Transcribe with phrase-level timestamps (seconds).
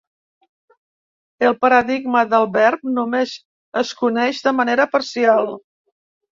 [1.49, 3.37] El paradigma del verb només
[3.85, 5.57] es coneix de manera parcial.